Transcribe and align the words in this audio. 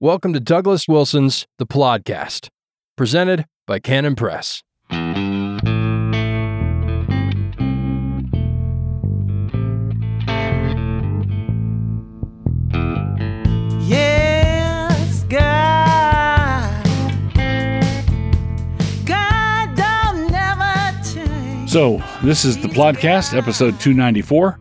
Welcome 0.00 0.32
to 0.32 0.40
Douglas 0.40 0.88
Wilson's 0.88 1.46
The 1.58 1.66
Plodcast, 1.66 2.48
presented 2.96 3.46
by 3.64 3.78
Canon 3.78 4.16
Press. 4.16 4.60
Yes, 13.86 15.24
God. 15.24 16.84
God 19.04 19.76
don't 19.76 20.30
never 20.30 21.02
change. 21.04 21.70
So, 21.70 22.02
this 22.22 22.44
is 22.44 22.60
the 22.60 22.68
plodcast, 22.68 23.36
episode 23.36 23.78
294. 23.78 24.58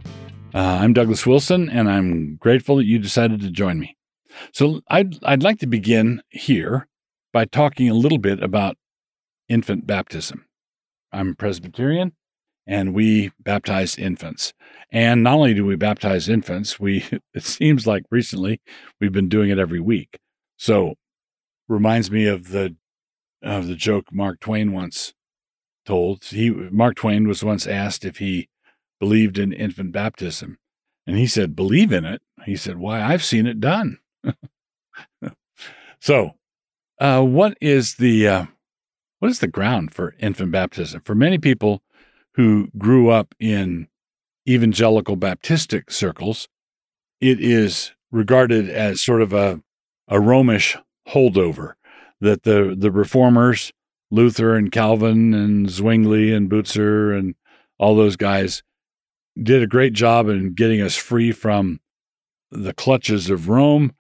Uh, 0.54 0.58
I'm 0.58 0.94
Douglas 0.94 1.26
Wilson, 1.26 1.70
and 1.70 1.90
I'm 1.90 2.36
grateful 2.36 2.76
that 2.76 2.86
you 2.86 3.00
decided 3.00 3.40
to 3.42 3.50
join 3.50 3.80
me. 3.80 3.93
So, 4.52 4.82
I'd, 4.90 5.24
I'd 5.24 5.44
like 5.44 5.60
to 5.60 5.68
begin 5.68 6.22
here 6.30 6.88
by 7.32 7.46
talking 7.46 7.90
a 7.90 7.94
little 7.94 8.18
bit 8.18 8.42
about 8.42 8.78
infant 9.50 9.86
baptism. 9.86 10.46
I'm 11.12 11.30
a 11.30 11.36
Presbyterian, 11.36 12.14
and 12.66 12.94
we 12.94 13.32
baptize 13.40 13.98
infants. 13.98 14.54
And 14.92 15.24
not 15.24 15.36
only 15.36 15.54
do 15.54 15.66
we 15.66 15.76
baptize 15.76 16.30
infants, 16.30 16.80
we 16.80 17.06
it 17.34 17.44
seems 17.44 17.86
like 17.86 18.04
recently 18.10 18.62
we've 19.00 19.12
been 19.12 19.30
doing 19.30 19.50
it 19.50 19.60
every 19.60 19.80
week. 19.80 20.20
So, 20.58 20.96
reminds 21.68 22.12
me 22.12 22.28
of 22.28 22.50
the 22.50 22.76
of 23.42 23.68
the 23.68 23.76
joke 23.76 24.06
Mark 24.12 24.40
Twain 24.40 24.72
once 24.72 25.14
told. 25.86 26.24
He 26.26 26.50
Mark 26.50 26.96
Twain 26.96 27.28
was 27.28 27.44
once 27.44 27.68
asked 27.68 28.06
if 28.06 28.18
he 28.18 28.50
believed 29.00 29.38
in 29.38 29.52
infant 29.52 29.92
baptism, 29.92 30.58
and 31.06 31.18
he 31.18 31.28
said, 31.28 31.56
"Believe 31.56 31.92
in 31.92 32.06
it." 32.06 32.22
He 32.46 32.56
said, 32.56 32.78
"Why, 32.78 33.02
I've 33.02 33.24
seen 33.24 33.46
it 33.46 33.60
done." 33.60 34.00
So, 36.00 36.32
uh, 37.00 37.22
what 37.22 37.58
is 37.62 37.96
the 37.96 38.28
uh, 38.28 38.46
what 39.20 39.32
is 39.32 39.40
the 39.40 39.48
ground 39.48 39.94
for 39.94 40.16
infant 40.20 40.52
baptism? 40.52 41.02
For 41.06 41.16
many 41.16 41.38
people 41.38 41.82
who 42.36 42.70
grew 42.78 43.10
up 43.10 43.36
in 43.40 43.88
evangelical 44.48 45.18
Baptistic 45.18 45.92
circles, 45.92 46.48
it 47.22 47.40
is 47.40 47.94
regarded 48.12 48.70
as 48.70 49.02
sort 49.02 49.22
of 49.22 49.34
a 49.34 49.62
a 50.08 50.20
Romish 50.20 50.78
holdover 51.08 51.74
that 52.22 52.44
the 52.44 52.76
the 52.78 52.92
reformers 52.92 53.72
Luther 54.12 54.56
and 54.56 54.72
Calvin 54.72 55.34
and 55.34 55.70
Zwingli 55.70 56.34
and 56.34 56.50
Butzer 56.50 57.18
and 57.18 57.34
all 57.80 57.96
those 57.96 58.16
guys 58.16 58.62
did 59.42 59.64
a 59.64 59.68
great 59.68 59.94
job 59.94 60.30
in 60.30 60.54
getting 60.54 60.82
us 60.82 60.96
free 60.96 61.32
from 61.32 61.80
the 62.52 62.74
clutches 62.74 63.32
of 63.32 63.50
Rome, 63.50 63.94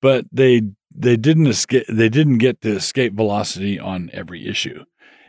but 0.00 0.26
they 0.32 0.62
they 0.94 1.16
didn't 1.16 1.46
escape 1.46 1.86
they 1.88 2.08
didn't 2.08 2.38
get 2.38 2.60
to 2.62 2.70
escape 2.70 3.14
velocity 3.14 3.78
on 3.78 4.10
every 4.12 4.46
issue. 4.46 4.84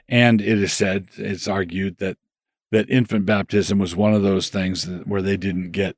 And 0.07 0.41
it 0.41 0.61
is 0.61 0.73
said, 0.73 1.07
it's 1.17 1.47
argued 1.47 1.99
that 1.99 2.17
that 2.71 2.89
infant 2.89 3.25
baptism 3.25 3.77
was 3.77 3.95
one 3.95 4.13
of 4.13 4.23
those 4.23 4.49
things 4.49 4.85
that, 4.87 5.07
where 5.07 5.21
they 5.21 5.37
didn't 5.37 5.71
get 5.71 5.95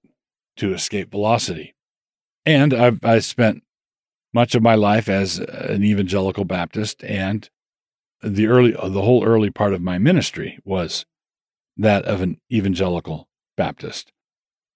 to 0.58 0.74
escape 0.74 1.12
velocity. 1.12 1.74
And 2.46 2.74
I've 2.74 3.04
I 3.06 3.20
spent 3.20 3.64
much 4.34 4.56
of 4.56 4.62
my 4.62 4.76
life 4.76 5.10
as 5.10 5.40
an 5.40 5.84
evangelical 5.84 6.46
Baptist 6.46 7.04
and 7.04 7.50
the 8.22 8.48
early 8.48 8.72
the 8.72 9.02
whole 9.02 9.24
early 9.24 9.50
part 9.50 9.74
of 9.74 9.82
my 9.82 9.98
ministry 9.98 10.60
was 10.64 11.06
that 11.78 12.06
of 12.06 12.22
an 12.22 12.40
evangelical 12.52 13.28
Baptist. 13.58 14.12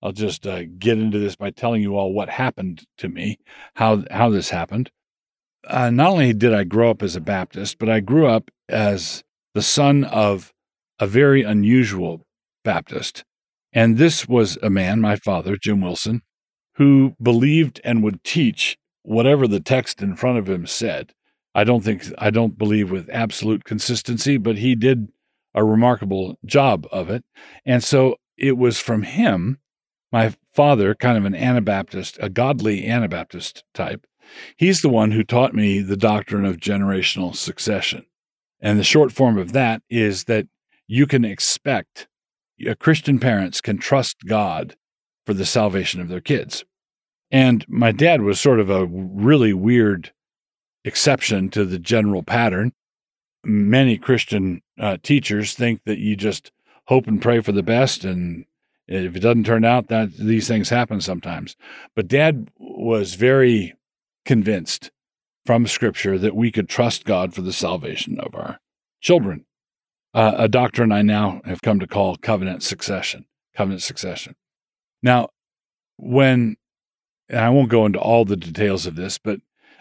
I'll 0.06 0.12
just 0.12 0.46
uh, 0.46 0.66
get 0.78 1.00
into 1.00 1.18
this 1.18 1.36
by 1.36 1.50
telling 1.50 1.82
you 1.82 1.98
all 1.98 2.14
what 2.14 2.30
happened 2.30 2.86
to 3.00 3.10
me, 3.10 3.40
how 3.74 4.04
how 4.12 4.30
this 4.30 4.52
happened. 4.52 4.92
Uh, 5.68 5.90
not 5.90 6.12
only 6.12 6.32
did 6.32 6.54
I 6.54 6.64
grow 6.64 6.92
up 6.92 7.02
as 7.02 7.16
a 7.16 7.22
Baptist, 7.22 7.80
but 7.80 7.90
I 7.90 8.02
grew 8.02 8.28
up 8.28 8.52
as 8.70 9.24
the 9.56 9.64
son 9.64 10.04
of 10.04 10.54
a 11.00 11.08
very 11.08 11.42
unusual 11.42 12.28
Baptist. 12.64 13.24
And 13.74 13.98
this 13.98 14.28
was 14.28 14.60
a 14.62 14.70
man, 14.70 15.02
my 15.02 15.16
father, 15.16 15.58
Jim 15.60 15.82
Wilson, 15.82 16.22
who 16.76 17.16
believed 17.20 17.82
and 17.84 18.04
would 18.04 18.24
teach 18.24 18.78
whatever 19.02 19.48
the 19.48 19.60
text 19.60 20.04
in 20.04 20.16
front 20.16 20.38
of 20.38 20.48
him 20.48 20.68
said. 20.68 21.14
I 21.56 21.64
don't 21.64 21.84
think 21.84 22.04
I 22.20 22.30
don't 22.30 22.60
believe 22.60 22.92
with 22.92 23.10
absolute 23.12 23.64
consistency, 23.64 24.38
but 24.38 24.60
he 24.60 24.76
did 24.76 25.08
a 25.56 25.64
remarkable 25.64 26.38
job 26.46 26.86
of 26.92 27.10
it. 27.10 27.26
And 27.66 27.84
so 27.84 28.18
it 28.38 28.56
was 28.56 28.80
from 28.80 29.02
him, 29.02 29.58
my 30.16 30.34
father, 30.54 30.96
kind 30.96 31.18
of 31.18 31.26
an 31.26 31.36
Anabaptist, 31.36 32.18
a 32.22 32.30
godly 32.30 32.88
Anabaptist 32.88 33.66
type. 33.74 34.08
He's 34.56 34.82
the 34.82 34.88
one 34.88 35.12
who 35.12 35.26
taught 35.26 35.54
me 35.54 35.82
the 35.82 35.98
doctrine 35.98 36.46
of 36.46 36.56
generational 36.56 37.36
succession. 37.36 38.06
And 38.62 38.80
the 38.80 38.86
short 38.86 39.12
form 39.12 39.38
of 39.38 39.52
that 39.52 39.82
is 39.90 40.24
that 40.24 40.48
you 40.88 41.06
can 41.06 41.26
expect 41.26 42.08
Christian 42.80 43.20
parents 43.20 43.60
can 43.60 43.78
trust 43.78 44.26
God 44.26 44.78
for 45.26 45.34
the 45.34 45.46
salvation 45.46 46.00
of 46.00 46.08
their 46.08 46.22
kids. 46.22 46.64
And 47.30 47.66
my 47.68 47.92
dad 47.92 48.22
was 48.22 48.40
sort 48.40 48.62
of 48.62 48.70
a 48.70 48.86
really 48.86 49.52
weird 49.52 50.14
exception 50.86 51.50
to 51.50 51.66
the 51.66 51.78
general 51.78 52.24
pattern. 52.24 52.72
Many 53.44 53.98
Christian 53.98 54.62
uh, 54.80 54.96
teachers 55.04 55.56
think 55.56 55.82
that 55.86 56.00
you 56.00 56.16
just 56.16 56.54
hope 56.88 57.06
and 57.06 57.22
pray 57.22 57.42
for 57.42 57.52
the 57.52 57.64
best, 57.64 58.06
and 58.06 58.46
if 58.88 59.16
it 59.16 59.20
doesn't 59.20 59.46
turn 59.46 59.66
out, 59.66 59.88
that 59.88 60.16
these 60.18 60.48
things 60.48 60.70
happen 60.70 61.02
sometimes. 61.02 61.56
But 61.96 62.08
Dad 62.08 62.50
was 62.58 63.16
very 63.16 63.74
convinced 64.26 64.92
from 65.46 65.68
Scripture 65.68 66.18
that 66.18 66.36
we 66.36 66.52
could 66.52 66.70
trust 66.70 67.06
God 67.06 67.34
for 67.34 67.42
the 67.42 67.54
salvation 67.54 68.20
of 68.20 68.34
our 68.36 68.60
children. 69.02 69.46
Uh, 70.14 70.34
a 70.38 70.48
doctrine 70.48 70.92
I 70.92 71.02
now 71.02 71.42
have 71.46 71.62
come 71.62 71.80
to 71.80 71.88
call 71.88 72.16
covenant 72.18 72.64
succession. 72.64 73.26
Covenant 73.56 73.82
succession. 73.82 74.36
Now, 75.04 75.30
when 75.98 76.58
and 77.30 77.40
I 77.40 77.50
won't 77.50 77.70
go 77.70 77.86
into 77.86 78.00
all 78.00 78.26
the 78.26 78.38
details 78.38 78.86
of 78.86 78.96
this, 78.96 79.18
but 79.18 79.40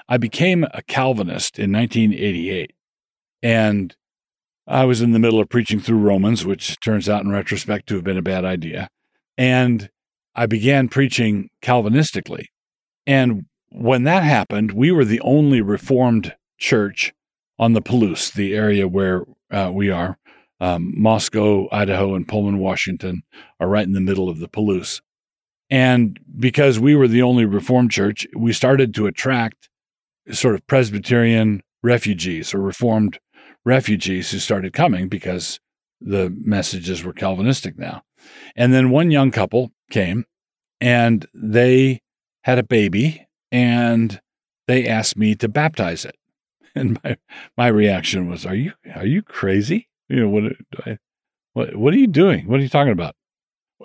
I 0.08 0.16
became 0.16 0.64
a 0.72 0.82
Calvinist 0.82 1.58
in 1.58 1.72
1988. 1.72 2.72
And 3.42 3.94
I 4.66 4.84
was 4.84 5.02
in 5.02 5.12
the 5.12 5.18
middle 5.18 5.40
of 5.40 5.48
preaching 5.48 5.80
through 5.80 5.98
Romans, 5.98 6.46
which 6.46 6.80
turns 6.80 7.08
out 7.08 7.22
in 7.22 7.30
retrospect 7.30 7.86
to 7.88 7.94
have 7.96 8.04
been 8.04 8.16
a 8.16 8.22
bad 8.22 8.44
idea. 8.44 8.88
And 9.36 9.90
I 10.34 10.46
began 10.46 10.88
preaching 10.88 11.50
Calvinistically. 11.62 12.46
And 13.06 13.46
when 13.70 14.04
that 14.04 14.22
happened, 14.22 14.72
we 14.72 14.90
were 14.90 15.04
the 15.04 15.20
only 15.20 15.60
Reformed 15.60 16.34
church 16.58 17.12
on 17.58 17.72
the 17.72 17.82
Palouse, 17.82 18.32
the 18.32 18.54
area 18.54 18.88
where 18.88 19.24
uh, 19.50 19.70
we 19.72 19.90
are. 19.90 20.18
Um, 20.60 20.94
Moscow, 20.96 21.68
Idaho, 21.70 22.14
and 22.14 22.26
Pullman, 22.26 22.58
Washington 22.58 23.22
are 23.60 23.68
right 23.68 23.86
in 23.86 23.92
the 23.92 24.00
middle 24.00 24.28
of 24.28 24.38
the 24.38 24.48
Palouse. 24.48 25.00
And 25.68 26.18
because 26.38 26.78
we 26.78 26.94
were 26.94 27.08
the 27.08 27.22
only 27.22 27.44
Reformed 27.44 27.90
church, 27.90 28.26
we 28.34 28.52
started 28.52 28.94
to 28.94 29.06
attract 29.06 29.68
sort 30.30 30.54
of 30.54 30.66
Presbyterian 30.66 31.62
refugees 31.82 32.54
or 32.54 32.60
Reformed 32.60 33.18
refugees 33.64 34.30
who 34.30 34.38
started 34.38 34.72
coming 34.72 35.08
because 35.08 35.60
the 36.00 36.34
messages 36.38 37.02
were 37.02 37.12
Calvinistic 37.12 37.78
now. 37.78 38.02
And 38.56 38.72
then 38.72 38.90
one 38.90 39.10
young 39.10 39.30
couple 39.30 39.72
came 39.90 40.24
and 40.80 41.26
they 41.34 42.02
had 42.42 42.58
a 42.58 42.62
baby 42.62 43.26
and 43.50 44.20
they 44.66 44.86
asked 44.86 45.16
me 45.16 45.34
to 45.36 45.48
baptize 45.48 46.04
it. 46.04 46.16
And 46.76 46.98
my, 47.04 47.16
my 47.56 47.68
reaction 47.68 48.28
was, 48.28 48.44
Are 48.44 48.54
you 48.56 48.72
are 48.96 49.06
you 49.06 49.22
crazy? 49.22 49.88
You 50.08 50.16
know, 50.22 50.28
what 50.28 50.42
I, 50.84 50.98
what 51.52 51.76
what 51.76 51.94
are 51.94 51.98
you 51.98 52.08
doing? 52.08 52.48
What 52.48 52.58
are 52.58 52.64
you 52.64 52.68
talking 52.68 52.92
about? 52.92 53.14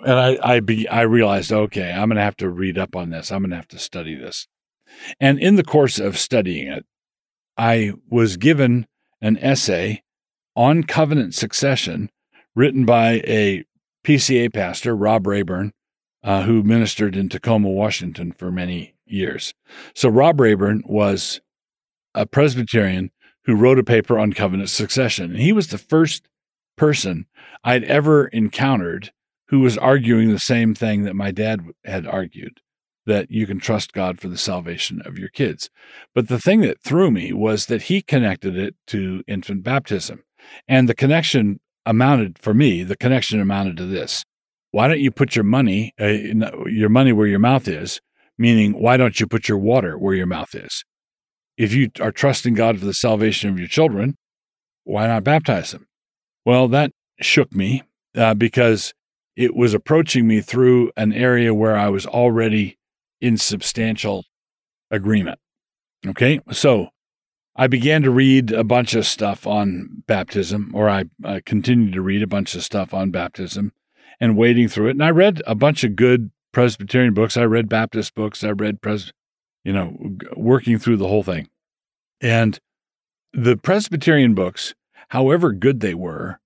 And 0.04 0.18
I 0.18 0.38
I 0.42 0.58
be 0.58 0.88
I 0.88 1.02
realized, 1.02 1.52
okay, 1.52 1.92
I'm 1.92 2.08
gonna 2.08 2.20
have 2.20 2.36
to 2.38 2.50
read 2.50 2.78
up 2.78 2.96
on 2.96 3.10
this. 3.10 3.30
I'm 3.30 3.42
gonna 3.42 3.54
have 3.54 3.68
to 3.68 3.78
study 3.78 4.16
this. 4.16 4.48
And 5.20 5.38
in 5.38 5.54
the 5.54 5.62
course 5.62 6.00
of 6.00 6.18
studying 6.18 6.66
it, 6.66 6.84
I 7.56 7.92
was 8.08 8.36
given 8.36 8.88
an 9.20 9.38
essay 9.38 10.02
on 10.56 10.84
covenant 10.84 11.34
succession 11.34 12.10
written 12.54 12.84
by 12.84 13.22
a 13.26 13.64
PCA 14.04 14.52
pastor, 14.52 14.96
Rob 14.96 15.26
Rayburn, 15.26 15.72
uh, 16.22 16.42
who 16.42 16.62
ministered 16.62 17.16
in 17.16 17.28
Tacoma, 17.28 17.68
Washington 17.68 18.32
for 18.32 18.50
many 18.50 18.94
years. 19.06 19.54
So, 19.94 20.08
Rob 20.08 20.40
Rayburn 20.40 20.82
was 20.86 21.40
a 22.14 22.26
Presbyterian 22.26 23.10
who 23.44 23.54
wrote 23.54 23.78
a 23.78 23.84
paper 23.84 24.18
on 24.18 24.32
covenant 24.32 24.70
succession. 24.70 25.30
And 25.30 25.40
he 25.40 25.52
was 25.52 25.68
the 25.68 25.78
first 25.78 26.28
person 26.76 27.26
I'd 27.64 27.84
ever 27.84 28.26
encountered 28.28 29.12
who 29.48 29.60
was 29.60 29.76
arguing 29.78 30.30
the 30.30 30.38
same 30.38 30.74
thing 30.74 31.02
that 31.04 31.16
my 31.16 31.30
dad 31.30 31.62
had 31.84 32.06
argued 32.06 32.60
that 33.06 33.30
you 33.30 33.46
can 33.46 33.58
trust 33.58 33.92
God 33.92 34.20
for 34.20 34.28
the 34.28 34.38
salvation 34.38 35.02
of 35.04 35.18
your 35.18 35.28
kids. 35.28 35.70
But 36.14 36.28
the 36.28 36.38
thing 36.38 36.60
that 36.62 36.82
threw 36.82 37.10
me 37.10 37.32
was 37.32 37.66
that 37.66 37.82
he 37.82 38.02
connected 38.02 38.56
it 38.56 38.74
to 38.88 39.22
infant 39.26 39.62
baptism. 39.62 40.22
And 40.68 40.88
the 40.88 40.94
connection 40.94 41.60
amounted, 41.86 42.38
for 42.38 42.54
me, 42.54 42.82
the 42.82 42.96
connection 42.96 43.40
amounted 43.40 43.76
to 43.78 43.86
this. 43.86 44.24
Why 44.70 44.86
don't 44.86 45.00
you 45.00 45.10
put 45.10 45.34
your 45.34 45.44
money, 45.44 45.92
uh, 46.00 46.06
your 46.66 46.90
money 46.90 47.12
where 47.12 47.26
your 47.26 47.38
mouth 47.38 47.66
is? 47.66 48.00
Meaning, 48.38 48.80
why 48.80 48.96
don't 48.96 49.18
you 49.18 49.26
put 49.26 49.48
your 49.48 49.58
water 49.58 49.98
where 49.98 50.14
your 50.14 50.26
mouth 50.26 50.54
is? 50.54 50.84
if 51.60 51.74
you 51.74 51.90
are 52.00 52.10
trusting 52.10 52.54
God 52.54 52.78
for 52.78 52.86
the 52.86 52.94
salvation 52.94 53.50
of 53.50 53.58
your 53.58 53.68
children, 53.68 54.16
why 54.84 55.06
not 55.06 55.24
baptize 55.24 55.72
them? 55.72 55.86
Well, 56.46 56.68
that 56.68 56.90
shook 57.20 57.54
me 57.54 57.82
uh, 58.16 58.32
because 58.32 58.94
it 59.36 59.54
was 59.54 59.74
approaching 59.74 60.26
me 60.26 60.40
through 60.40 60.90
an 60.96 61.12
area 61.12 61.52
where 61.52 61.76
I 61.76 61.90
was 61.90 62.06
already 62.06 62.78
in 63.20 63.36
substantial 63.36 64.24
agreement. 64.90 65.38
Okay, 66.06 66.40
so 66.50 66.88
I 67.56 67.66
began 67.66 68.02
to 68.02 68.10
read 68.10 68.52
a 68.52 68.64
bunch 68.64 68.94
of 68.94 69.06
stuff 69.06 69.46
on 69.46 70.02
baptism, 70.06 70.72
or 70.74 70.88
I 70.88 71.04
uh, 71.24 71.40
continued 71.44 71.92
to 71.92 72.00
read 72.00 72.22
a 72.22 72.26
bunch 72.26 72.54
of 72.54 72.62
stuff 72.62 72.94
on 72.94 73.10
baptism 73.10 73.72
and 74.18 74.36
wading 74.36 74.68
through 74.68 74.88
it. 74.88 74.92
And 74.92 75.04
I 75.04 75.10
read 75.10 75.42
a 75.46 75.54
bunch 75.54 75.84
of 75.84 75.96
good 75.96 76.30
Presbyterian 76.52 77.14
books. 77.14 77.36
I 77.36 77.44
read 77.44 77.68
Baptist 77.68 78.14
books. 78.14 78.42
I 78.42 78.50
read 78.50 78.80
Pres, 78.80 79.12
you 79.64 79.72
know, 79.72 79.96
working 80.36 80.78
through 80.78 80.96
the 80.96 81.08
whole 81.08 81.22
thing. 81.22 81.48
And 82.20 82.58
the 83.32 83.56
Presbyterian 83.56 84.34
books, 84.34 84.74
however 85.08 85.52
good 85.52 85.80
they 85.80 85.94
were, 85.94 86.40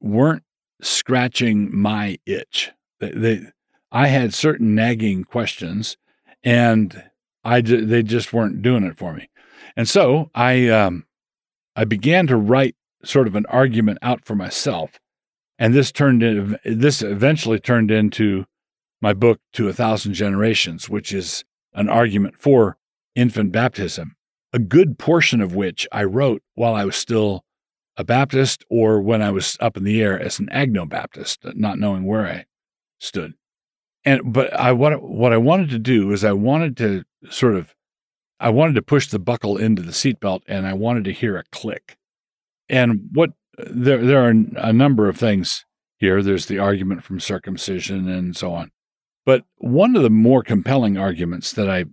weren't 0.00 0.44
scratching 0.80 1.74
my 1.76 2.18
itch. 2.26 2.72
They, 3.00 3.10
they 3.10 3.46
I 3.90 4.06
had 4.06 4.32
certain 4.32 4.74
nagging 4.74 5.24
questions, 5.24 5.96
and 6.44 7.02
I 7.44 7.60
they 7.60 8.02
just 8.02 8.32
weren't 8.32 8.62
doing 8.62 8.84
it 8.84 8.96
for 8.96 9.12
me. 9.14 9.28
And 9.76 9.88
so 9.88 10.30
I 10.34 10.68
um, 10.68 11.06
I 11.74 11.84
began 11.84 12.26
to 12.28 12.36
write 12.36 12.76
sort 13.04 13.26
of 13.26 13.34
an 13.34 13.46
argument 13.46 13.98
out 14.02 14.24
for 14.24 14.34
myself, 14.34 14.98
and 15.58 15.74
this 15.74 15.92
turned 15.92 16.22
in, 16.22 16.58
this 16.64 17.02
eventually 17.02 17.58
turned 17.58 17.90
into 17.90 18.44
my 19.00 19.12
book 19.12 19.40
to 19.54 19.68
a 19.68 19.72
thousand 19.72 20.14
generations, 20.14 20.88
which 20.88 21.12
is 21.12 21.44
an 21.74 21.88
argument 21.88 22.36
for 22.38 22.76
infant 23.14 23.52
baptism, 23.52 24.14
a 24.52 24.58
good 24.58 24.98
portion 24.98 25.40
of 25.40 25.54
which 25.54 25.86
I 25.90 26.04
wrote 26.04 26.42
while 26.54 26.74
I 26.74 26.84
was 26.84 26.96
still 26.96 27.44
a 27.96 28.04
Baptist 28.04 28.64
or 28.70 29.00
when 29.00 29.20
I 29.20 29.30
was 29.30 29.56
up 29.60 29.76
in 29.76 29.84
the 29.84 30.00
air 30.00 30.18
as 30.18 30.38
an 30.38 30.48
Agno 30.52 30.88
Baptist, 30.88 31.44
not 31.54 31.78
knowing 31.78 32.04
where 32.04 32.26
I 32.26 32.46
stood. 32.98 33.34
And 34.04 34.32
but 34.32 34.52
I 34.54 34.72
what 34.72 35.02
what 35.02 35.32
I 35.32 35.36
wanted 35.36 35.70
to 35.70 35.78
do 35.78 36.10
is 36.12 36.24
I 36.24 36.32
wanted 36.32 36.76
to 36.78 37.04
sort 37.30 37.54
of 37.54 37.74
I 38.40 38.50
wanted 38.50 38.74
to 38.74 38.82
push 38.82 39.08
the 39.08 39.18
buckle 39.18 39.56
into 39.56 39.82
the 39.82 39.92
seatbelt 39.92 40.40
and 40.48 40.66
I 40.66 40.72
wanted 40.72 41.04
to 41.04 41.12
hear 41.12 41.36
a 41.36 41.44
click. 41.52 41.96
And 42.68 43.08
what 43.12 43.30
there 43.58 44.04
there 44.04 44.26
are 44.26 44.34
a 44.56 44.72
number 44.72 45.08
of 45.08 45.16
things 45.16 45.64
here. 45.98 46.22
There's 46.22 46.46
the 46.46 46.58
argument 46.58 47.04
from 47.04 47.20
circumcision 47.20 48.08
and 48.08 48.36
so 48.36 48.52
on. 48.52 48.70
But 49.24 49.44
one 49.58 49.94
of 49.94 50.02
the 50.02 50.10
more 50.10 50.42
compelling 50.42 50.98
arguments 50.98 51.52
that 51.52 51.70
I 51.70 51.84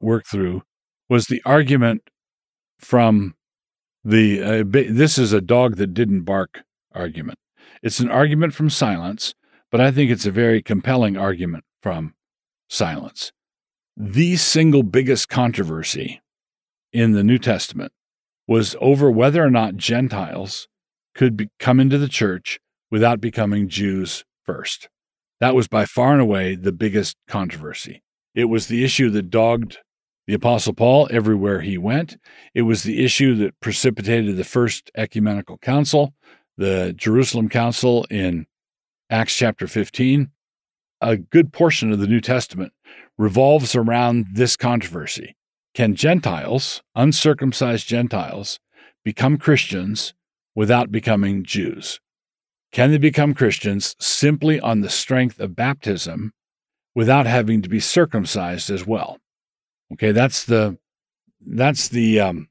worked 0.00 0.28
through 0.28 0.62
was 1.08 1.26
the 1.26 1.42
argument 1.44 2.02
from 2.78 3.34
the 4.04 4.42
uh, 4.42 4.64
this 4.64 5.18
is 5.18 5.32
a 5.32 5.40
dog 5.40 5.76
that 5.76 5.94
didn't 5.94 6.22
bark 6.22 6.62
argument. 6.94 7.38
It's 7.82 8.00
an 8.00 8.10
argument 8.10 8.54
from 8.54 8.70
silence, 8.70 9.34
but 9.72 9.80
I 9.80 9.90
think 9.90 10.10
it's 10.10 10.26
a 10.26 10.30
very 10.30 10.62
compelling 10.62 11.16
argument 11.16 11.64
from 11.80 12.14
silence. 12.68 13.32
The 13.96 14.36
single 14.36 14.82
biggest 14.82 15.28
controversy 15.28 16.20
in 16.92 17.12
the 17.12 17.24
New 17.24 17.38
Testament 17.38 17.92
was 18.46 18.76
over 18.80 19.10
whether 19.10 19.42
or 19.42 19.50
not 19.50 19.76
Gentiles 19.76 20.68
could 21.14 21.36
be, 21.36 21.48
come 21.58 21.80
into 21.80 21.96
the 21.96 22.08
church 22.08 22.60
without 22.90 23.20
becoming 23.20 23.68
Jews 23.68 24.24
first. 24.44 24.88
That 25.40 25.54
was 25.54 25.68
by 25.68 25.86
far 25.86 26.12
and 26.12 26.20
away 26.20 26.54
the 26.54 26.72
biggest 26.72 27.16
controversy. 27.26 28.02
It 28.34 28.44
was 28.44 28.66
the 28.66 28.84
issue 28.84 29.10
that 29.10 29.30
dogged 29.30 29.78
the 30.26 30.34
Apostle 30.34 30.74
Paul 30.74 31.08
everywhere 31.10 31.62
he 31.62 31.78
went. 31.78 32.16
It 32.54 32.62
was 32.62 32.82
the 32.82 33.04
issue 33.04 33.34
that 33.36 33.58
precipitated 33.60 34.36
the 34.36 34.44
first 34.44 34.90
ecumenical 34.96 35.58
council, 35.58 36.14
the 36.56 36.92
Jerusalem 36.96 37.48
Council 37.48 38.06
in 38.10 38.46
Acts 39.12 39.36
chapter 39.36 39.66
15. 39.66 40.30
A 41.02 41.18
good 41.18 41.52
portion 41.52 41.92
of 41.92 41.98
the 41.98 42.06
New 42.06 42.22
Testament 42.22 42.72
revolves 43.18 43.76
around 43.76 44.24
this 44.32 44.56
controversy. 44.56 45.36
Can 45.74 45.94
Gentiles, 45.94 46.82
uncircumcised 46.94 47.86
Gentiles, 47.86 48.58
become 49.04 49.36
Christians 49.36 50.14
without 50.54 50.90
becoming 50.90 51.44
Jews? 51.44 52.00
Can 52.72 52.90
they 52.90 52.96
become 52.96 53.34
Christians 53.34 53.94
simply 54.00 54.58
on 54.60 54.80
the 54.80 54.88
strength 54.88 55.38
of 55.40 55.54
baptism 55.54 56.32
without 56.94 57.26
having 57.26 57.60
to 57.60 57.68
be 57.68 57.80
circumcised 57.80 58.70
as 58.70 58.86
well? 58.86 59.18
Okay, 59.92 60.12
that's 60.12 60.46
the 60.46 60.78
that's 61.46 61.88
the 61.88 62.18
um, 62.18 62.48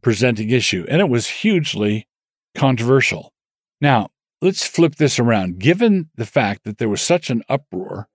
presenting 0.00 0.50
issue, 0.50 0.86
and 0.88 1.00
it 1.00 1.08
was 1.08 1.26
hugely 1.26 2.06
controversial. 2.54 3.32
Now, 3.80 4.10
let's 4.40 4.66
flip 4.66 4.96
this 4.96 5.18
around. 5.18 5.58
Given 5.58 6.10
the 6.14 6.26
fact 6.26 6.64
that 6.64 6.78
there 6.78 6.88
was 6.88 7.02
such 7.02 7.30
an 7.30 7.42
uproar 7.48 8.08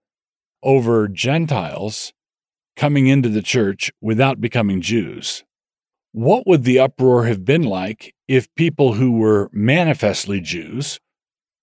over 0.62 1.08
Gentiles 1.08 2.14
coming 2.76 3.08
into 3.08 3.30
the 3.30 3.42
church 3.42 3.92
without 4.02 4.42
becoming 4.42 4.82
Jews, 4.82 5.44
what 6.12 6.46
would 6.48 6.64
the 6.64 6.80
uproar 6.80 7.26
have 7.26 7.44
been 7.44 7.64
like 7.64 8.14
if 8.28 8.54
people 8.56 8.94
who 8.94 9.14
were 9.14 9.50
manifestly 9.52 10.40
Jews, 10.40 11.00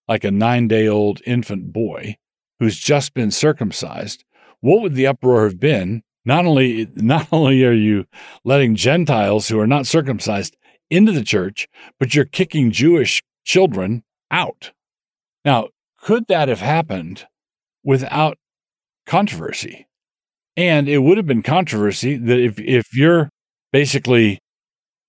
like 0.09 0.25
a 0.25 0.31
nine 0.31 0.69
day 0.69 0.89
old 0.89 1.21
infant 1.25 1.73
boy 1.73 2.17
who's 2.59 2.79
just 2.79 3.15
been 3.15 3.31
circumcised, 3.31 4.25
what 4.61 4.83
would 4.83 4.95
the 4.95 5.07
uproar 5.07 5.45
have 5.45 5.59
been 5.59 6.03
not 6.25 6.45
only 6.45 6.89
not 6.97 7.29
only 7.33 7.65
are 7.65 7.73
you 7.73 8.07
letting 8.45 8.75
Gentiles 8.75 9.49
who 9.49 9.59
are 9.59 9.67
not 9.67 9.87
circumcised 9.87 10.57
into 10.91 11.13
the 11.13 11.25
church, 11.25 11.69
but 11.99 12.15
you're 12.15 12.25
kicking 12.25 12.71
Jewish 12.71 13.23
children 13.45 14.03
out. 14.31 14.73
Now, 15.45 15.69
could 16.01 16.27
that 16.29 16.49
have 16.49 16.61
happened 16.61 17.27
without 17.85 18.39
controversy? 19.07 19.87
And 20.57 20.89
it 20.89 20.99
would 20.99 21.17
have 21.17 21.27
been 21.27 21.43
controversy 21.43 22.17
that 22.17 22.39
if, 22.39 22.59
if 22.59 22.95
you're 22.95 23.31
basically 23.73 24.41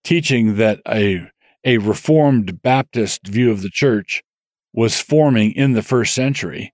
teaching 0.03 0.57
that 0.57 0.79
a, 0.87 1.29
a 1.63 1.77
reformed 1.79 2.61
Baptist 2.61 3.27
view 3.27 3.51
of 3.51 3.61
the 3.61 3.69
church 3.69 4.23
was 4.73 4.99
forming 4.99 5.51
in 5.51 5.73
the 5.73 5.81
first 5.81 6.13
century, 6.13 6.73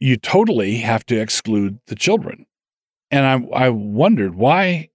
you 0.00 0.16
totally 0.16 0.78
have 0.78 1.04
to 1.06 1.20
exclude 1.20 1.78
the 1.86 1.94
children. 1.94 2.46
And 3.10 3.26
I, 3.52 3.66
I 3.66 3.68
wondered 3.70 4.34
why, 4.34 4.90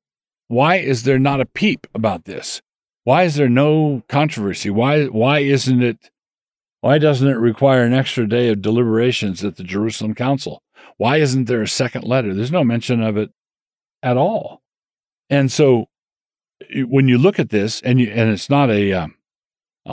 why 0.47 0.77
is 0.77 1.03
there 1.03 1.19
not 1.19 1.41
a 1.41 1.45
peep 1.45 1.87
about 1.93 2.25
this? 2.25 2.61
Why 3.03 3.23
is 3.23 3.35
there 3.35 3.49
no 3.49 4.03
controversy? 4.07 4.69
Why, 4.69 5.05
why 5.05 5.39
isn't 5.39 5.83
it, 5.83 6.09
why 6.83 6.97
doesn't 6.97 7.29
it 7.29 7.37
require 7.37 7.85
an 7.85 7.93
extra 7.93 8.27
day 8.27 8.49
of 8.49 8.61
deliberations 8.61 9.41
at 9.41 9.55
the 9.55 9.63
Jerusalem 9.63 10.13
Council? 10.13 10.61
Why 10.97 11.15
isn't 11.15 11.45
there 11.45 11.61
a 11.61 11.67
second 11.67 12.03
letter? 12.03 12.33
There's 12.33 12.51
no 12.51 12.65
mention 12.65 13.01
of 13.01 13.15
it 13.15 13.29
at 14.01 14.17
all. 14.17 14.61
And 15.29 15.49
so 15.49 15.85
when 16.75 17.07
you 17.07 17.17
look 17.17 17.39
at 17.39 17.51
this, 17.51 17.79
and 17.83 18.01
you, 18.01 18.07
and 18.07 18.29
it's 18.29 18.49
not 18.49 18.69
a, 18.69 18.91
um, 18.91 19.15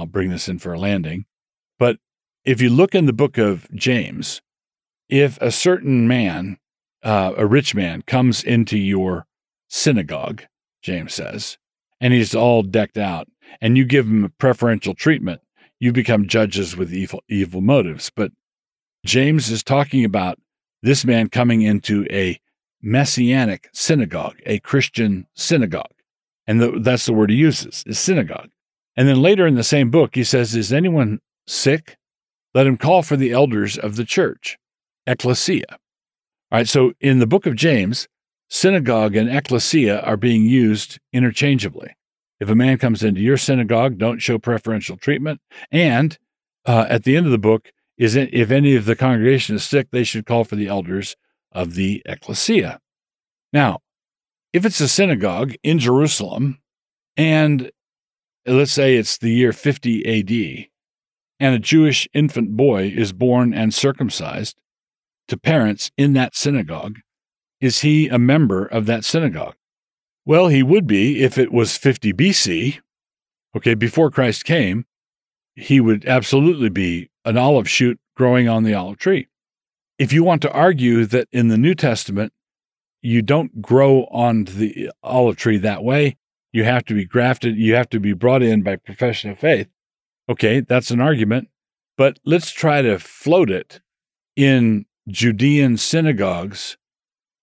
bring 0.09 0.31
this 0.31 0.49
in 0.49 0.59
for 0.59 0.73
a 0.73 0.81
landing, 0.81 1.27
but 1.79 1.99
if 2.45 2.61
you 2.61 2.71
look 2.71 2.97
in 2.97 3.07
the 3.07 3.13
book 3.13 3.39
of 3.39 3.69
James, 3.73 4.43
if 5.09 5.41
a 5.41 5.53
certain 5.53 6.09
man 6.09 6.59
uh, 7.05 7.35
a 7.37 7.47
rich 7.47 7.73
man 7.73 8.03
comes 8.03 8.43
into 8.43 8.77
your 8.77 9.27
synagogue, 9.69 10.43
James 10.83 11.15
says, 11.15 11.57
and 12.01 12.13
he's 12.13 12.35
all 12.35 12.65
decked 12.65 12.99
out, 12.99 13.29
and 13.61 13.79
you 13.79 13.85
give 13.85 14.07
him 14.07 14.25
a 14.25 14.29
preferential 14.29 14.95
treatment, 14.95 15.41
you 15.81 15.93
become 15.93 16.29
judges 16.29 16.77
with 16.77 16.93
evil, 16.93 17.23
evil 17.29 17.63
motives. 17.63 18.11
But 18.15 18.33
James 19.05 19.51
is 19.51 19.63
talking 19.63 20.05
about 20.05 20.39
this 20.83 21.05
man 21.05 21.29
coming 21.29 21.63
into 21.63 22.07
a 22.11 22.39
messianic 22.83 23.69
synagogue, 23.73 24.37
a 24.47 24.61
Christian 24.61 25.27
synagogue. 25.35 25.93
And 26.47 26.61
the, 26.61 26.79
that's 26.81 27.07
the 27.07 27.13
word 27.13 27.31
he 27.31 27.37
uses, 27.37 27.83
is 27.87 27.99
synagogue. 27.99 28.51
And 28.97 29.09
then 29.09 29.23
later 29.23 29.47
in 29.47 29.55
the 29.55 29.65
same 29.65 29.91
book, 29.91 30.15
he 30.15 30.25
says, 30.25 30.55
Is 30.55 30.73
anyone 30.73 31.21
sick? 31.47 31.97
Let 32.55 32.67
him 32.67 32.77
call 32.77 33.03
for 33.03 33.17
the 33.17 33.33
elders 33.33 33.79
of 33.79 33.97
the 33.97 34.05
church, 34.05 34.59
ecclesia. 35.07 35.65
All 35.71 36.59
right, 36.59 36.69
so 36.69 36.93
in 37.01 37.21
the 37.21 37.27
book 37.27 37.47
of 37.47 37.55
James, 37.55 38.09
synagogue 38.49 39.15
and 39.15 39.31
ecclesia 39.31 40.01
are 40.01 40.17
being 40.17 40.45
used 40.45 40.99
interchangeably. 41.13 41.95
If 42.41 42.49
a 42.49 42.55
man 42.55 42.79
comes 42.79 43.03
into 43.03 43.21
your 43.21 43.37
synagogue, 43.37 43.99
don't 43.99 44.19
show 44.19 44.39
preferential 44.39 44.97
treatment. 44.97 45.41
And 45.71 46.19
uh, 46.67 46.87
at 46.89 47.05
the 47.05 47.17
end 47.17 47.27
of 47.27 47.33
the 47.33 47.39
book, 47.39 47.71
is 47.99 48.17
it, 48.17 48.33
if 48.33 48.51
any 48.51 48.77
of 48.77 48.87
the 48.87 48.97
congregation 48.97 49.57
is 49.57 49.65
sick, 49.65 49.89
they 49.91 50.05
should 50.05 50.25
call 50.25 50.45
for 50.45 50.57
the 50.57 50.69
elders 50.69 51.17
of 51.53 51.75
the 51.75 52.03
ecclesia. 52.07 52.81
Now, 53.53 53.81
if 54.55 54.65
it's 54.65 54.81
a 54.81 54.89
synagogue 54.89 55.55
in 55.63 55.79
Jerusalem, 55.79 56.59
and 57.17 57.71
let's 58.47 58.73
say 58.73 58.97
it's 58.97 59.19
the 59.19 59.31
year 59.31 59.53
50 59.53 60.07
AD, 60.07 60.67
and 61.41 61.55
a 61.55 61.59
Jewish 61.59 62.09
infant 62.15 62.57
boy 62.57 62.85
is 62.85 63.13
born 63.13 63.53
and 63.53 63.75
circumcised, 63.75 64.57
to 65.29 65.37
parents 65.37 65.91
in 65.97 66.15
that 66.15 66.35
synagogue, 66.35 66.99
is 67.61 67.83
he 67.83 68.09
a 68.09 68.19
member 68.19 68.65
of 68.65 68.87
that 68.87 69.05
synagogue? 69.05 69.55
Well, 70.31 70.47
he 70.47 70.63
would 70.63 70.87
be 70.87 71.25
if 71.25 71.39
it 71.39 71.51
was 71.51 71.77
50 71.77 72.13
BC. 72.13 72.79
Okay, 73.57 73.75
before 73.75 74.13
Christ 74.13 74.45
came, 74.45 74.87
he 75.57 75.81
would 75.81 76.05
absolutely 76.05 76.69
be 76.69 77.11
an 77.25 77.37
olive 77.37 77.69
shoot 77.69 77.99
growing 78.15 78.49
on 78.49 78.63
the 78.63 78.73
olive 78.73 78.99
tree. 78.99 79.27
If 79.99 80.13
you 80.13 80.23
want 80.23 80.41
to 80.43 80.53
argue 80.53 81.05
that 81.07 81.27
in 81.33 81.49
the 81.49 81.59
New 81.59 81.75
Testament, 81.75 82.33
you 83.03 83.23
don't 83.23 83.61
grow 83.61 84.05
on 84.05 84.45
the 84.45 84.93
olive 85.03 85.37
tree 85.37 85.59
that 85.59 85.83
way, 85.83 86.17
you 86.53 86.63
have 86.63 86.85
to 86.85 86.95
be 86.95 87.05
grafted, 87.05 87.57
you 87.57 87.75
have 87.75 87.91
to 87.91 87.99
be 87.99 88.13
brought 88.13 88.45
in 88.45 88.63
by 88.63 88.77
profession 88.77 89.33
of 89.33 89.41
faith. 89.41 89.67
Okay, 90.29 90.61
that's 90.61 90.93
an 90.93 91.01
argument, 91.01 91.49
but 91.97 92.21
let's 92.25 92.53
try 92.53 92.83
to 92.83 93.01
float 93.01 93.51
it 93.51 93.81
in 94.37 94.87
Judean 95.09 95.77
synagogues 95.77 96.77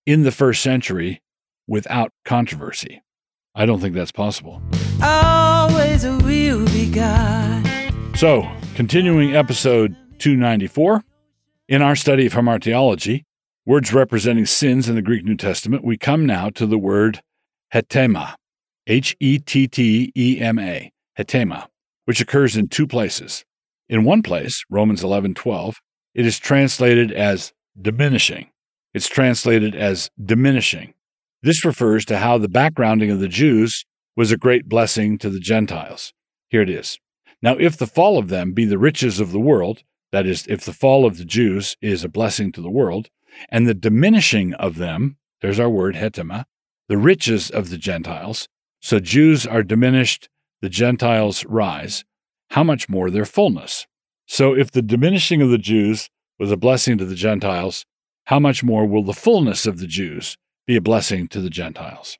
in 0.05 0.23
the 0.23 0.31
first 0.31 0.63
century 0.63 1.21
without 1.67 2.11
controversy. 2.25 3.01
I 3.55 3.65
don't 3.65 3.79
think 3.79 3.95
that's 3.95 4.11
possible. 4.11 4.61
Always 5.01 6.05
will 6.05 6.65
be 6.65 6.89
God. 6.91 7.65
So, 8.15 8.49
continuing 8.75 9.35
episode 9.35 9.95
294, 10.19 11.03
in 11.67 11.81
our 11.81 11.95
study 11.95 12.25
of 12.25 12.33
hamartiology, 12.33 13.23
words 13.65 13.93
representing 13.93 14.45
sins 14.45 14.87
in 14.87 14.95
the 14.95 15.01
Greek 15.01 15.23
New 15.25 15.35
Testament, 15.35 15.83
we 15.83 15.97
come 15.97 16.25
now 16.25 16.49
to 16.51 16.65
the 16.65 16.77
word 16.77 17.21
hetema, 17.73 18.35
H 18.87 19.15
E 19.19 19.39
T 19.39 19.67
T 19.67 20.11
E 20.15 20.39
M 20.39 20.57
A, 20.57 20.91
hetema, 21.17 21.67
which 22.05 22.21
occurs 22.21 22.55
in 22.55 22.69
two 22.69 22.87
places. 22.87 23.43
In 23.89 24.03
one 24.03 24.21
place, 24.21 24.63
Romans 24.69 25.03
11 25.03 25.33
12, 25.33 25.79
it 26.15 26.25
is 26.25 26.39
translated 26.39 27.11
as 27.11 27.53
diminishing. 27.79 28.49
It's 28.93 29.07
translated 29.07 29.75
as 29.75 30.09
diminishing. 30.23 30.93
This 31.41 31.63
refers 31.63 32.03
to 32.05 32.17
how 32.17 32.37
the 32.37 32.49
backgrounding 32.49 33.11
of 33.11 33.19
the 33.19 33.27
Jews 33.27 33.85
was 34.15 34.31
a 34.31 34.37
great 34.37 34.67
blessing 34.67 35.17
to 35.19 35.29
the 35.29 35.39
Gentiles. 35.39 36.13
Here 36.49 36.61
it 36.61 36.69
is. 36.69 36.99
Now, 37.41 37.55
if 37.57 37.77
the 37.77 37.85
fall 37.85 38.17
of 38.17 38.29
them 38.29 38.53
be 38.53 38.65
the 38.65 38.79
riches 38.79 39.19
of 39.19 39.31
the 39.31 39.39
world, 39.39 39.83
that 40.11 40.25
is, 40.25 40.47
if 40.47 40.65
the 40.65 40.73
fall 40.73 41.05
of 41.05 41.17
the 41.17 41.25
Jews 41.25 41.77
is 41.81 42.03
a 42.03 42.09
blessing 42.09 42.51
to 42.53 42.61
the 42.61 42.69
world, 42.69 43.09
and 43.49 43.67
the 43.67 43.75
diminishing 43.75 44.53
of 44.55 44.77
them, 44.77 45.17
there's 45.41 45.59
our 45.59 45.69
word, 45.69 45.95
hetema, 45.95 46.45
the 46.87 46.97
riches 46.97 47.51
of 47.51 47.69
the 47.69 47.77
Gentiles, 47.77 48.47
so 48.81 48.99
Jews 48.99 49.45
are 49.45 49.61
diminished, 49.61 50.29
the 50.61 50.69
Gentiles 50.69 51.45
rise, 51.45 52.03
how 52.51 52.63
much 52.63 52.89
more 52.89 53.11
their 53.11 53.25
fullness? 53.25 53.85
So 54.25 54.55
if 54.55 54.71
the 54.71 54.81
diminishing 54.81 55.41
of 55.41 55.49
the 55.49 55.57
Jews 55.57 56.09
was 56.39 56.51
a 56.51 56.57
blessing 56.57 56.97
to 56.97 57.05
the 57.05 57.15
Gentiles, 57.15 57.85
how 58.25 58.39
much 58.39 58.63
more 58.63 58.85
will 58.85 59.03
the 59.03 59.13
fullness 59.13 59.65
of 59.65 59.79
the 59.79 59.87
Jews 59.87 60.37
be 60.67 60.75
a 60.75 60.81
blessing 60.81 61.27
to 61.29 61.41
the 61.41 61.49
Gentiles? 61.49 62.17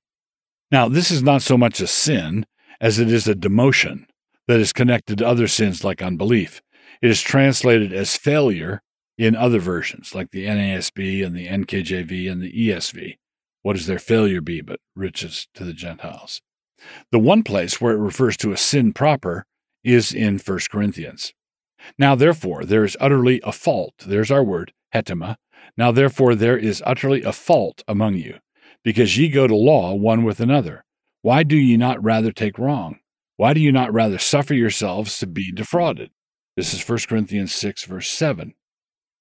Now, 0.71 0.89
this 0.89 1.11
is 1.11 1.21
not 1.21 1.41
so 1.41 1.57
much 1.57 1.79
a 1.79 1.87
sin 1.87 2.45
as 2.81 2.99
it 2.99 3.11
is 3.11 3.27
a 3.27 3.35
demotion 3.35 4.05
that 4.47 4.59
is 4.59 4.73
connected 4.73 5.19
to 5.19 5.27
other 5.27 5.47
sins 5.47 5.83
like 5.83 6.01
unbelief. 6.01 6.61
It 7.01 7.11
is 7.11 7.21
translated 7.21 7.93
as 7.93 8.15
failure 8.15 8.81
in 9.17 9.35
other 9.35 9.59
versions, 9.59 10.15
like 10.15 10.31
the 10.31 10.45
NASB 10.45 11.25
and 11.25 11.35
the 11.35 11.47
NKJV 11.47 12.31
and 12.31 12.41
the 12.41 12.51
ESV. 12.51 13.17
What 13.61 13.75
does 13.75 13.87
their 13.87 13.99
failure 13.99 14.41
be 14.41 14.61
but 14.61 14.79
riches 14.95 15.47
to 15.55 15.63
the 15.63 15.73
Gentiles? 15.73 16.41
The 17.11 17.19
one 17.19 17.43
place 17.43 17.81
where 17.81 17.93
it 17.93 17.99
refers 17.99 18.37
to 18.37 18.51
a 18.51 18.57
sin 18.57 18.93
proper 18.93 19.45
is 19.83 20.13
in 20.13 20.37
1 20.37 20.59
Corinthians. 20.71 21.33
Now, 21.97 22.15
therefore, 22.15 22.65
there 22.65 22.83
is 22.83 22.97
utterly 22.99 23.41
a 23.43 23.51
fault. 23.51 23.93
There's 24.05 24.31
our 24.31 24.43
word, 24.43 24.73
hetema. 24.93 25.35
Now, 25.75 25.91
therefore, 25.91 26.35
there 26.35 26.57
is 26.57 26.83
utterly 26.85 27.23
a 27.23 27.31
fault 27.31 27.83
among 27.87 28.15
you, 28.15 28.39
because 28.83 29.17
ye 29.17 29.29
go 29.29 29.47
to 29.47 29.55
law 29.55 29.93
one 29.93 30.23
with 30.23 30.39
another. 30.39 30.85
Why 31.21 31.43
do 31.43 31.57
ye 31.57 31.77
not 31.77 32.03
rather 32.03 32.31
take 32.31 32.57
wrong? 32.57 32.99
Why 33.35 33.53
do 33.53 33.59
you 33.59 33.71
not 33.71 33.93
rather 33.93 34.17
suffer 34.17 34.53
yourselves 34.53 35.19
to 35.19 35.27
be 35.27 35.51
defrauded? 35.51 36.11
This 36.55 36.73
is 36.73 36.87
1 36.87 36.99
Corinthians 37.07 37.53
6, 37.53 37.83
verse 37.85 38.09
7. 38.09 38.53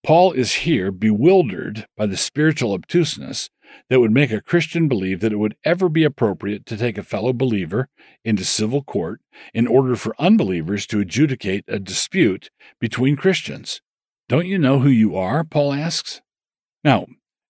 Paul 0.03 0.33
is 0.33 0.55
here 0.55 0.93
bewildered 0.93 1.87
by 1.97 2.07
the 2.07 2.17
spiritual 2.17 2.73
obtuseness 2.73 3.51
that 3.91 4.01
would 4.01 4.13
make 4.13 4.31
a 4.31 4.41
Christian 4.41 4.89
believe 4.89 5.21
that 5.21 5.33
it 5.33 5.39
would 5.39 5.57
ever 5.65 5.89
be 5.89 6.05
appropriate 6.05 6.65
to 6.67 6.77
take 6.77 6.97
a 6.97 7.03
fellow 7.03 7.33
believer 7.33 7.89
into 8.25 8.45
civil 8.45 8.83
court 8.83 9.21
in 9.53 9.67
order 9.67 9.97
for 9.97 10.15
unbelievers 10.19 10.87
to 10.87 11.01
adjudicate 11.01 11.65
a 11.69 11.79
dispute 11.79 12.51
between 12.81 13.17
Christians. 13.17 13.81
Don't 14.29 14.47
you 14.47 14.59
know 14.59 14.79
who 14.79 14.89
you 14.89 15.17
are? 15.17 15.45
Paul 15.45 15.73
asks. 15.73 16.21
Now, 16.87 17.07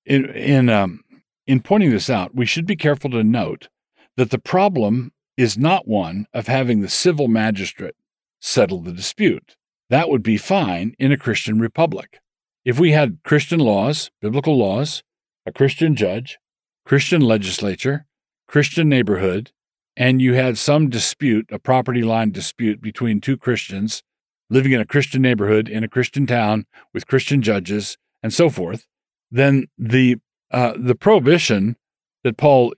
in, 0.07 0.25
in, 0.31 0.71
um, 0.71 1.05
in 1.47 1.61
pointing 1.61 1.91
this 1.91 2.09
out, 2.09 2.35
we 2.35 2.47
should 2.47 2.65
be 2.65 2.75
careful 2.75 3.11
to 3.11 3.23
note 3.23 3.69
that 4.17 4.31
the 4.31 4.39
problem 4.39 5.13
is 5.37 5.59
not 5.59 5.87
one 5.87 6.27
of 6.33 6.47
having 6.47 6.81
the 6.81 6.89
civil 6.89 7.29
magistrate 7.29 7.95
settle 8.41 8.81
the 8.81 8.93
dispute. 8.93 9.57
That 9.91 10.09
would 10.09 10.23
be 10.23 10.39
fine 10.39 10.95
in 10.99 11.13
a 11.13 11.19
Christian 11.19 11.59
republic. 11.59 12.19
If 12.65 12.81
we 12.81 12.93
had 12.93 13.19
Christian 13.25 13.61
laws, 13.61 14.11
biblical 14.23 14.57
laws, 14.57 15.03
a 15.45 15.53
Christian 15.53 15.97
judge, 15.97 16.39
Christian 16.87 17.21
legislature, 17.21 18.07
Christian 18.49 18.89
neighborhood, 18.89 19.53
and 19.99 20.23
you 20.23 20.33
had 20.33 20.57
some 20.57 20.89
dispute, 20.89 21.47
a 21.53 21.59
property 21.59 22.03
line 22.03 22.31
dispute 22.31 22.81
between 22.81 23.21
two 23.21 23.37
Christians 23.37 24.03
living 24.49 24.73
in 24.73 24.81
a 24.81 24.87
Christian 24.87 25.21
neighborhood 25.21 25.69
in 25.69 25.85
a 25.85 25.89
Christian 25.89 26.27
town 26.27 26.65
with 26.95 27.07
Christian 27.07 27.43
judges 27.43 27.99
and 28.23 28.33
so 28.33 28.49
forth, 28.49 28.87
then 29.31 29.67
the 29.79 30.17
uh, 30.51 30.75
the 30.77 30.95
prohibition 30.95 31.77
that 32.25 32.37
Paul 32.37 32.75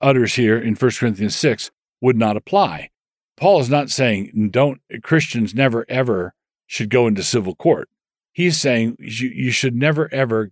utters 0.00 0.34
here 0.34 0.58
in 0.58 0.74
1 0.74 0.90
Corinthians 0.92 1.36
6 1.36 1.70
would 2.00 2.16
not 2.16 2.36
apply. 2.36 2.90
Paul 3.36 3.60
is 3.60 3.70
not 3.70 3.90
saying 3.90 4.50
don't 4.50 4.80
Christians 5.02 5.54
never 5.54 5.84
ever 5.88 6.34
should 6.66 6.90
go 6.90 7.06
into 7.06 7.22
civil 7.22 7.54
court. 7.54 7.88
He's 8.32 8.60
saying 8.60 8.96
you, 8.98 9.28
you 9.28 9.50
should 9.50 9.74
never 9.74 10.12
ever 10.12 10.50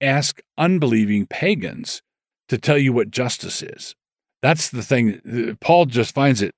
ask 0.00 0.40
unbelieving 0.58 1.26
pagans 1.26 2.02
to 2.48 2.58
tell 2.58 2.78
you 2.78 2.92
what 2.92 3.10
justice 3.10 3.62
is. 3.62 3.94
That's 4.42 4.68
the 4.68 4.82
thing. 4.82 5.56
Paul 5.60 5.86
just 5.86 6.14
finds 6.14 6.42
it 6.42 6.54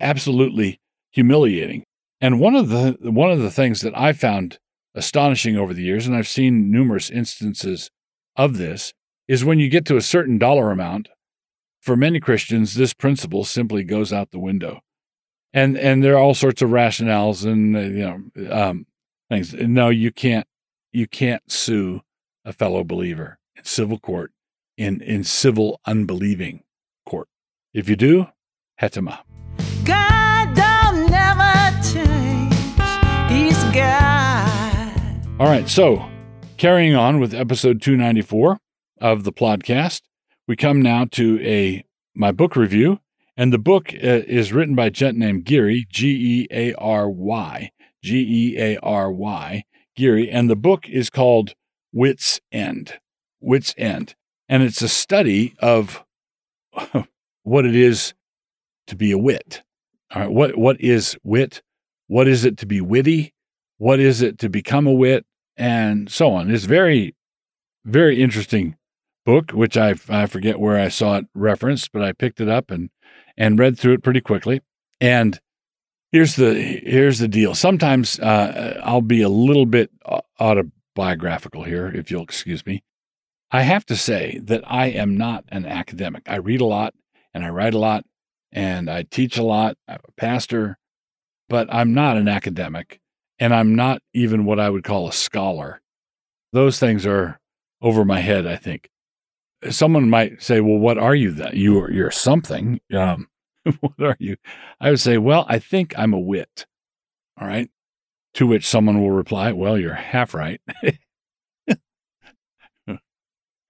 absolutely 0.00 0.80
humiliating. 1.10 1.84
And 2.20 2.40
one 2.40 2.54
of 2.54 2.68
the 2.68 2.96
one 3.00 3.30
of 3.30 3.40
the 3.40 3.50
things 3.50 3.80
that 3.82 3.96
I 3.96 4.12
found 4.12 4.58
astonishing 4.94 5.56
over 5.56 5.72
the 5.72 5.82
years, 5.82 6.06
and 6.06 6.16
I've 6.16 6.28
seen 6.28 6.70
numerous 6.70 7.10
instances 7.10 7.90
of 8.36 8.56
this, 8.56 8.92
is 9.28 9.44
when 9.44 9.58
you 9.58 9.68
get 9.68 9.84
to 9.86 9.96
a 9.96 10.02
certain 10.02 10.38
dollar 10.38 10.70
amount, 10.70 11.08
for 11.80 11.96
many 11.96 12.20
Christians, 12.20 12.74
this 12.74 12.92
principle 12.92 13.44
simply 13.44 13.84
goes 13.84 14.12
out 14.12 14.30
the 14.30 14.38
window. 14.38 14.80
And 15.52 15.76
and 15.76 16.04
there 16.04 16.14
are 16.14 16.18
all 16.18 16.34
sorts 16.34 16.62
of 16.62 16.70
rationales 16.70 17.44
and 17.44 17.76
uh, 17.76 17.80
you 17.80 18.30
know 18.38 18.50
um, 18.52 18.86
things. 19.28 19.52
No, 19.54 19.88
you 19.88 20.12
can't 20.12 20.46
you 20.92 21.08
can't 21.08 21.42
sue 21.50 22.02
a 22.44 22.52
fellow 22.52 22.84
believer 22.84 23.38
in 23.56 23.64
civil 23.64 23.98
court, 23.98 24.32
in, 24.76 25.00
in 25.02 25.24
civil 25.24 25.80
unbelieving 25.86 26.62
court. 27.06 27.28
If 27.72 27.88
you 27.88 27.96
do, 27.96 28.28
hetema. 28.80 29.20
God 29.84 30.19
All 35.40 35.46
right, 35.46 35.66
so 35.70 36.06
carrying 36.58 36.94
on 36.94 37.18
with 37.18 37.32
episode 37.32 37.80
294 37.80 38.58
of 39.00 39.24
the 39.24 39.32
plodcast, 39.32 40.02
we 40.46 40.54
come 40.54 40.82
now 40.82 41.06
to 41.12 41.40
a 41.40 41.82
my 42.14 42.30
book 42.30 42.56
review, 42.56 43.00
and 43.38 43.50
the 43.50 43.56
book 43.56 43.88
uh, 43.94 44.20
is 44.26 44.52
written 44.52 44.74
by 44.74 44.84
a 44.84 44.90
gent 44.90 45.16
named 45.16 45.46
Geary, 45.46 45.86
G 45.88 46.42
E 46.42 46.46
A 46.50 46.74
R 46.74 47.08
Y, 47.08 47.70
G 48.02 48.18
E 48.18 48.58
A 48.58 48.76
R 48.80 49.10
Y, 49.10 49.64
Geary, 49.96 50.30
and 50.30 50.50
the 50.50 50.56
book 50.56 50.86
is 50.90 51.08
called 51.08 51.54
Wit's 51.90 52.42
End. 52.52 53.00
Wit's 53.40 53.74
End. 53.78 54.14
And 54.46 54.62
it's 54.62 54.82
a 54.82 54.90
study 54.90 55.54
of 55.58 56.04
what 57.44 57.64
it 57.64 57.74
is 57.74 58.12
to 58.88 58.94
be 58.94 59.10
a 59.10 59.16
wit. 59.16 59.62
All 60.14 60.20
right, 60.20 60.30
what 60.30 60.58
what 60.58 60.78
is 60.82 61.16
wit? 61.24 61.62
What 62.08 62.28
is 62.28 62.44
it 62.44 62.58
to 62.58 62.66
be 62.66 62.82
witty? 62.82 63.32
What 63.78 64.00
is 64.00 64.20
it 64.20 64.38
to 64.40 64.50
become 64.50 64.86
a 64.86 64.92
wit? 64.92 65.24
And 65.60 66.10
so 66.10 66.32
on. 66.32 66.50
It's 66.50 66.64
very, 66.64 67.14
very 67.84 68.22
interesting 68.22 68.76
book, 69.26 69.50
which 69.50 69.76
I 69.76 69.94
I 70.08 70.24
forget 70.24 70.58
where 70.58 70.78
I 70.78 70.88
saw 70.88 71.18
it 71.18 71.26
referenced, 71.34 71.92
but 71.92 72.02
I 72.02 72.12
picked 72.12 72.40
it 72.40 72.48
up 72.48 72.70
and 72.70 72.88
and 73.36 73.58
read 73.58 73.78
through 73.78 73.92
it 73.92 74.02
pretty 74.02 74.22
quickly. 74.22 74.62
And 75.02 75.38
here's 76.12 76.36
the 76.36 76.54
here's 76.54 77.18
the 77.18 77.28
deal. 77.28 77.54
Sometimes 77.54 78.18
uh, 78.20 78.80
I'll 78.82 79.02
be 79.02 79.20
a 79.20 79.28
little 79.28 79.66
bit 79.66 79.90
autobiographical 80.40 81.64
here, 81.64 81.88
if 81.88 82.10
you'll 82.10 82.22
excuse 82.22 82.64
me. 82.64 82.82
I 83.50 83.60
have 83.60 83.84
to 83.86 83.96
say 83.96 84.40
that 84.44 84.62
I 84.66 84.86
am 84.86 85.18
not 85.18 85.44
an 85.48 85.66
academic. 85.66 86.22
I 86.26 86.36
read 86.36 86.62
a 86.62 86.66
lot 86.66 86.94
and 87.34 87.44
I 87.44 87.50
write 87.50 87.74
a 87.74 87.78
lot 87.78 88.06
and 88.50 88.88
I 88.88 89.02
teach 89.02 89.36
a 89.36 89.42
lot. 89.42 89.76
I'm 89.86 89.98
a 90.08 90.12
pastor, 90.12 90.78
but 91.50 91.68
I'm 91.70 91.92
not 91.92 92.16
an 92.16 92.28
academic 92.28 93.00
and 93.40 93.54
I'm 93.54 93.74
not 93.76 94.02
even 94.14 94.44
what 94.46 94.60
I 94.60 94.70
would 94.70 94.84
call 94.84 95.08
a 95.08 95.12
scholar. 95.12 95.82
Those 96.52 96.78
things 96.80 97.06
are 97.06 97.40
over 97.82 98.04
my 98.04 98.20
head, 98.20 98.46
I 98.46 98.56
think. 98.56 98.90
someone 99.70 100.10
might 100.10 100.42
say, 100.42 100.60
"Well, 100.60 100.78
what 100.78 100.98
are 100.98 101.14
you 101.14 101.32
then? 101.32 101.52
You 101.56 101.80
are 101.80 101.92
you're 101.92 102.10
something. 102.12 102.80
Um, 102.94 103.28
what 103.80 104.00
are 104.00 104.16
you?" 104.20 104.36
I 104.80 104.90
would 104.90 105.00
say, 105.00 105.18
"Well, 105.18 105.46
I 105.48 105.58
think 105.58 105.94
I'm 105.98 106.14
a 106.14 106.18
wit." 106.20 106.66
All 107.40 107.48
right. 107.48 107.70
To 108.34 108.46
which 108.48 108.66
someone 108.68 109.00
will 109.02 109.10
reply, 109.12 109.52
"Well, 109.52 109.78
you're 109.78 109.94
half 109.94 110.34
right." 110.34 110.60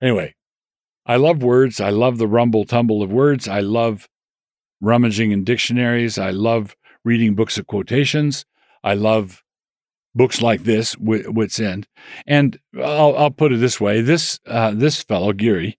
anyway, 0.02 0.34
I 1.06 1.16
love 1.16 1.42
words. 1.42 1.80
I 1.80 1.90
love 1.90 2.18
the 2.18 2.28
rumble 2.28 2.64
tumble 2.64 3.02
of 3.02 3.12
words. 3.12 3.48
I 3.48 3.60
love 3.60 4.08
rummaging 4.80 5.32
in 5.32 5.44
dictionaries. 5.44 6.18
I 6.18 6.30
love 6.30 6.76
reading 7.04 7.34
books 7.34 7.58
of 7.58 7.66
quotations. 7.66 8.44
I 8.84 8.94
love 8.94 9.42
books 10.14 10.42
like 10.42 10.64
this, 10.64 10.96
Wits 10.98 11.60
End. 11.60 11.86
And 12.26 12.58
I'll, 12.76 13.16
I'll 13.16 13.30
put 13.30 13.52
it 13.52 13.60
this 13.60 13.80
way: 13.80 14.00
this 14.00 14.40
uh, 14.46 14.72
this 14.72 15.02
fellow 15.02 15.32
Geary 15.32 15.78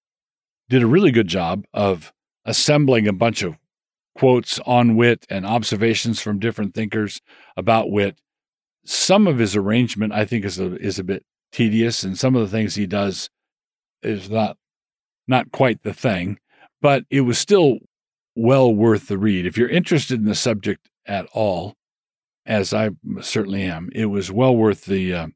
did 0.70 0.84
a 0.84 0.88
really 0.88 1.12
good 1.12 1.28
job 1.28 1.66
of 1.74 2.14
assembling 2.46 3.08
a 3.08 3.14
bunch 3.14 3.44
of 3.44 3.58
quotes 4.16 4.60
on 4.60 4.96
wit 4.96 5.26
and 5.30 5.46
observations 5.46 6.22
from 6.22 6.40
different 6.40 6.74
thinkers 6.74 7.22
about 7.56 7.92
wit. 7.92 8.20
Some 8.84 9.28
of 9.28 9.38
his 9.38 9.56
arrangement, 9.56 10.12
I 10.14 10.26
think, 10.26 10.44
is 10.44 10.60
a, 10.60 10.76
is 10.78 10.98
a 10.98 11.04
bit 11.04 11.24
tedious, 11.52 12.04
and 12.04 12.18
some 12.18 12.36
of 12.36 12.42
the 12.42 12.56
things 12.56 12.76
he 12.76 12.88
does 12.88 13.30
is 14.02 14.30
not 14.30 14.58
not 15.28 15.52
quite 15.52 15.84
the 15.84 15.94
thing, 15.94 16.40
but 16.82 17.04
it 17.10 17.22
was 17.22 17.38
still 17.38 17.78
well 18.36 18.74
worth 18.74 19.08
the 19.08 19.18
read. 19.18 19.46
If 19.46 19.58
you're 19.58 19.70
interested 19.70 20.20
in 20.20 20.26
the 20.26 20.36
subject 20.36 20.90
at 21.06 21.28
all, 21.34 21.76
as 22.46 22.74
I 22.74 22.92
certainly 23.22 23.64
am, 23.64 23.90
it 23.94 24.06
was 24.06 24.32
well 24.32 24.56
worth 24.56 24.86
the 24.86 25.14
uh, 25.14 25.28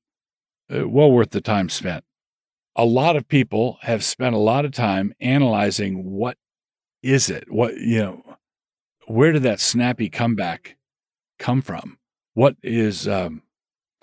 uh, 0.74 0.88
well 0.88 1.12
worth 1.12 1.32
the 1.32 1.42
time 1.42 1.70
spent. 1.70 2.04
A 2.76 2.86
lot 2.86 3.16
of 3.16 3.28
people 3.28 3.78
have 3.82 4.04
spent 4.04 4.36
a 4.36 4.40
lot 4.40 4.66
of 4.66 4.72
time 4.72 5.14
analyzing 5.20 6.04
what 6.04 6.38
is 7.04 7.30
it? 7.30 7.52
What 7.52 7.76
you 7.76 8.00
know, 8.00 8.24
where 9.08 9.32
did 9.32 9.44
that 9.44 9.60
snappy 9.60 10.10
comeback 10.10 10.78
come 11.40 11.62
from? 11.62 11.98
What 12.34 12.56
is 12.64 13.08
um, 13.08 13.44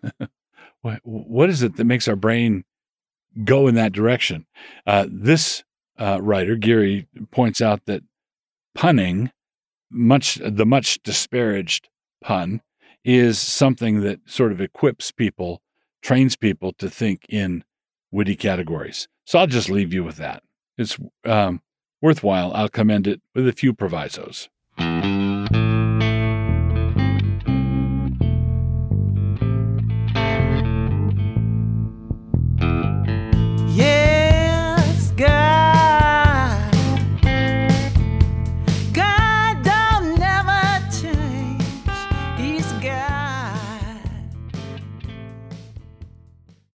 what, 0.83 1.01
what 1.03 1.51
is 1.51 1.63
it 1.63 1.77
that 1.77 1.85
makes 1.85 2.09
our 2.09 2.17
brain 2.17 2.65
go 3.45 3.67
in 3.67 3.75
that 3.75 3.93
direction? 3.93 4.47
Uh, 4.87 5.07
this 5.11 5.65
uh, 5.99 6.19
writer 6.23 6.57
Geary 6.57 7.07
points 7.31 7.61
out 7.61 7.85
that 7.87 8.03
punning, 8.75 9.31
much 9.91 10.37
the 10.37 10.67
much 10.67 11.03
disparaged 11.03 11.89
pun, 12.23 12.63
is 13.05 13.39
something 13.39 14.01
that 14.01 14.21
sort 14.27 14.53
of 14.53 14.61
equips 14.61 15.11
people, 15.11 15.63
trains 16.03 16.37
people 16.37 16.73
to 16.75 16.89
think 16.89 17.27
in 17.29 17.65
witty 18.11 18.37
categories. 18.37 19.09
So 19.25 19.39
I'll 19.39 19.47
just 19.47 19.71
leave 19.71 19.93
you 19.93 20.05
with 20.05 20.17
that. 20.17 20.43
It's 20.79 20.99
um, 21.25 21.63
worthwhile. 22.01 22.53
I'll 22.55 22.69
commend 22.69 23.07
it 23.07 23.21
with 23.35 23.49
a 23.49 23.53
few 23.53 23.73
provisos. 23.73 24.49